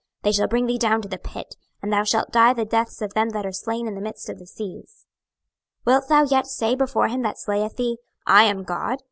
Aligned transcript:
26:028:008 0.23 0.23
They 0.23 0.31
shall 0.31 0.47
bring 0.47 0.65
thee 0.65 0.77
down 0.79 1.01
to 1.03 1.07
the 1.07 1.17
pit, 1.19 1.55
and 1.79 1.93
thou 1.93 2.03
shalt 2.03 2.31
die 2.31 2.53
the 2.53 2.65
deaths 2.65 3.03
of 3.03 3.13
them 3.13 3.29
that 3.29 3.45
are 3.45 3.51
slain 3.51 3.85
in 3.87 3.93
the 3.93 4.01
midst 4.01 4.29
of 4.29 4.39
the 4.39 4.47
seas. 4.47 5.05
26:028:009 5.85 5.85
Wilt 5.85 6.09
thou 6.09 6.23
yet 6.23 6.47
say 6.47 6.73
before 6.75 7.07
him 7.07 7.21
that 7.21 7.37
slayeth 7.37 7.75
thee, 7.75 7.97
I 8.25 8.45
am 8.45 8.63
God? 8.63 8.97